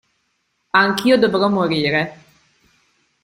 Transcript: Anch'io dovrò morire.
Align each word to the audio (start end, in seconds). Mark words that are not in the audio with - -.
Anch'io 0.83 1.19
dovrò 1.19 1.47
morire. 1.47 2.23